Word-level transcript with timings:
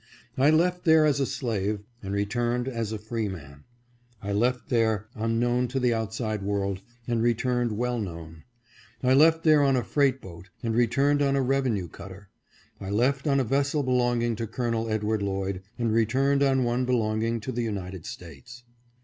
I 0.35 0.49
left 0.49 0.83
there 0.83 1.05
as 1.05 1.19
a 1.19 1.27
slave, 1.27 1.81
and 2.01 2.11
re 2.11 2.25
turned 2.25 2.67
as 2.67 2.91
a 2.91 2.97
freeman; 2.97 3.65
I 4.19 4.31
left 4.33 4.69
there 4.69 5.05
unknown 5.13 5.67
to 5.67 5.79
the 5.79 5.93
outside 5.93 6.41
world, 6.41 6.81
and 7.07 7.21
returned 7.21 7.73
well 7.73 7.99
known; 7.99 8.41
I 9.03 9.13
left 9.13 9.43
there 9.43 9.61
on 9.61 9.75
a 9.75 9.83
freight 9.83 10.19
boat, 10.19 10.49
and 10.63 10.73
returned 10.75 11.21
on 11.21 11.35
a 11.35 11.41
revenue 11.43 11.87
cutter; 11.87 12.29
I 12.79 12.89
left 12.89 13.27
on 13.27 13.39
a 13.39 13.43
ves 13.43 13.67
sel 13.67 13.83
belonging 13.83 14.35
to 14.37 14.47
Col. 14.47 14.89
Edward 14.89 15.21
Lloyd, 15.21 15.61
and 15.77 15.93
returned 15.93 16.41
on 16.41 16.63
one 16.63 16.83
belonging 16.83 17.39
to 17.41 17.51
the 17.51 17.61
United 17.61 18.07
States. 18.07 18.63